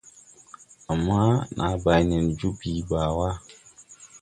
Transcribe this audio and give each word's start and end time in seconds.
Ama 0.91 1.21
na 1.55 1.65
bay 1.83 2.01
nen 2.09 2.25
joo 2.37 2.53
bìi 2.59 2.81
baa 2.89 3.09
wà. 3.17 3.29